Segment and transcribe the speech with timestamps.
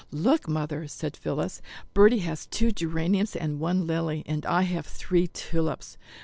[0.11, 1.61] "Look, Mother," said Phillis,
[1.93, 5.95] "Bertie has two geraniums and one lily, and I have three tulips."